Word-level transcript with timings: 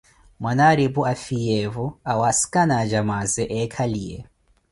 Mwanaripu 0.41 1.01
afiiyevo 1.11 1.85
awasikana 2.11 2.73
acamaaze 2.83 3.43
eekhaliye. 3.59 4.17